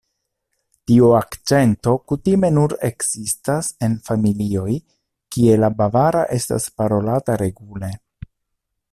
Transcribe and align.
Tiu 0.91 1.09
akĉento 1.17 1.91
kutime 2.11 2.49
nur 2.55 2.73
ekzistas 2.87 3.69
en 3.87 3.97
familioj 4.09 4.77
kie 5.35 5.59
la 5.65 5.69
bavara 5.83 6.23
estas 6.39 6.67
parolata 6.81 7.37
regule. 7.43 7.91